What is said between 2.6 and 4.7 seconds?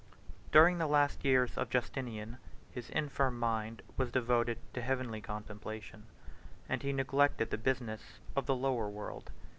his infirm mind was devoted